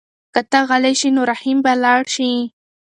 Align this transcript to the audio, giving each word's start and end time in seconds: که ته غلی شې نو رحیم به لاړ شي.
که 0.33 0.41
ته 0.51 0.59
غلی 0.69 0.93
شې 0.99 1.09
نو 1.15 1.21
رحیم 1.31 1.57
به 1.65 1.73
لاړ 1.83 2.01
شي. 2.15 2.31